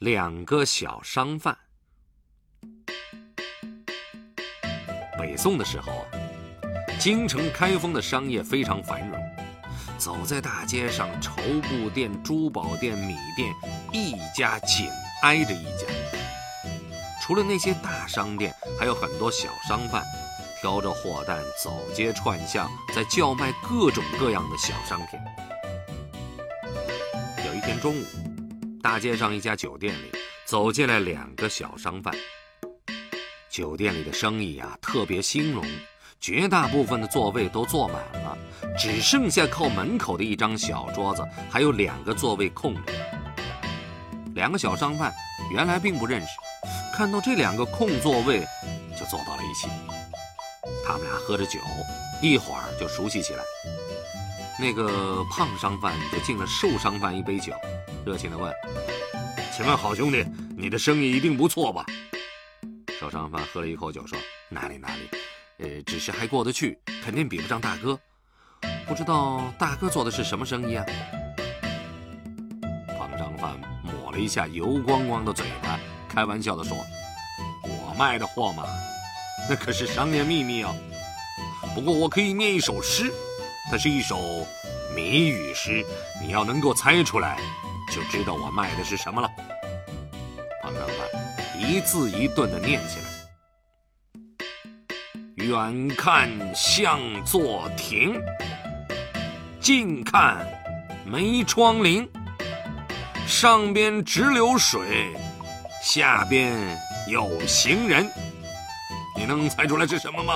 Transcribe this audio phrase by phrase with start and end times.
[0.00, 1.54] 两个小商贩。
[5.18, 6.06] 北宋的时候，
[6.98, 9.20] 京城开封的商业非常繁荣，
[9.98, 11.34] 走在大街上，绸
[11.68, 13.52] 布店、珠宝店、米店，
[13.92, 14.88] 一家紧
[15.20, 15.86] 挨着一家。
[17.20, 20.02] 除了那些大商店，还有很多小商贩，
[20.62, 25.20] 挑着货担走街串巷，在叫卖各种各样的小商品。
[27.44, 28.04] 有一天中午，
[28.82, 30.10] 大街上一家酒店里
[30.46, 32.14] 走进来两个小商贩。
[33.50, 35.62] 酒店里的生意啊特别兴隆，
[36.18, 38.38] 绝大部分的座位都坐满了，
[38.78, 42.92] 只剩下靠门口的一张小桌子，还有两个座位空着。
[44.34, 45.12] 两个小商贩
[45.52, 46.28] 原来并不认识。
[46.96, 48.40] 看到这两个空座位，
[48.98, 49.68] 就坐到了一起。
[50.86, 51.58] 他们俩喝着酒，
[52.22, 53.42] 一会儿就熟悉起来。
[54.58, 57.52] 那个胖商贩就敬了瘦商贩一杯酒，
[58.04, 58.52] 热情地问
[59.54, 60.24] ：“请问好兄弟，
[60.56, 61.84] 你的生意一定不错吧？”
[62.98, 65.10] 瘦商贩喝了一口酒，说：“哪里哪里，
[65.58, 67.98] 呃，只是还过得去，肯定比不上大哥。
[68.86, 70.84] 不知道大哥做的是什么生意啊？”
[72.98, 75.78] 胖商贩抹了一下油光光的嘴巴。
[76.08, 76.76] 开玩笑的说
[77.62, 78.64] ：“我卖的货嘛，
[79.48, 80.74] 那可是商业秘密哦。
[81.74, 83.12] 不过我可以念一首诗，
[83.70, 84.44] 它是一首
[84.96, 85.84] 谜语诗，
[86.20, 87.38] 你要能够猜出来，
[87.90, 89.28] 就知道我卖的是什么了。”
[90.62, 93.04] 胖商贩一字一顿的念起来
[95.44, 98.20] ：“远看像座亭，
[99.60, 100.46] 近看
[101.04, 102.08] 没窗棂，
[103.26, 105.14] 上边直流水。”
[105.82, 108.06] 下边有行人，
[109.16, 110.34] 你能猜出来是什么吗？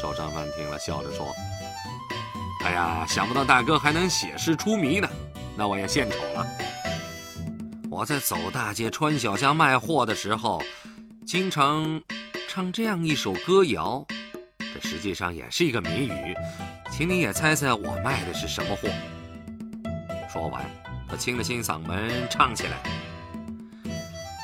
[0.00, 1.34] 瘦商贩听了，笑着说
[2.64, 5.08] ：“哎呀，想不到大哥还能写诗出谜呢，
[5.56, 6.46] 那我也献丑了。
[7.90, 10.62] 我在走大街、穿小巷卖货的时候，
[11.26, 12.00] 经常
[12.48, 14.06] 唱这样一首歌谣，
[14.58, 16.34] 这实际上也是一个谜语，
[16.90, 18.88] 请你也猜猜我卖的是什么货。”
[20.32, 20.64] 说完，
[21.08, 22.78] 他清了清嗓门，唱起来。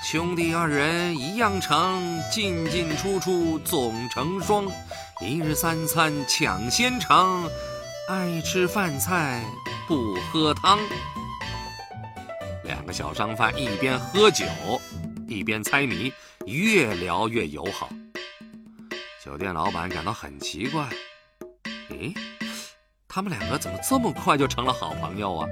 [0.05, 4.67] 兄弟二人一样长，进进出出总成双。
[5.21, 7.49] 一日三餐抢先尝，
[8.09, 9.45] 爱吃饭菜
[9.87, 10.79] 不喝汤。
[12.65, 14.45] 两个小商贩一边喝酒，
[15.29, 16.13] 一边猜谜，
[16.47, 17.89] 越聊越友好。
[19.25, 20.89] 酒店老板感到很奇怪：
[21.91, 22.17] 咦，
[23.07, 25.49] 他们两个怎么这么快就成了好朋友啊？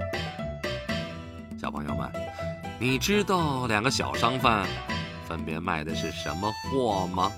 [1.60, 2.10] 小朋友们。
[2.80, 4.68] 你知道两个小商贩
[5.28, 7.32] 分别卖的是什么货吗？